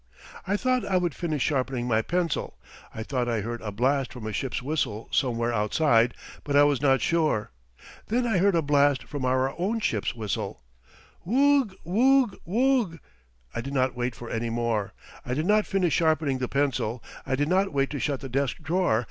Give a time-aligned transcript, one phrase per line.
[0.47, 2.57] I thought I would finish sharpening my pencil.
[2.91, 6.81] I thought I heard a blast from a ship's whistle somewhere outside; but I was
[6.81, 7.51] not sure.
[8.07, 10.63] Then I heard a blast from our own ship's whistle.
[11.23, 12.97] Wugh wugh wugh!
[13.53, 14.91] I did not wait for any more.
[15.23, 17.03] I did not finish sharpening the pencil.
[17.23, 18.99] I did not wait to shut the desk drawer.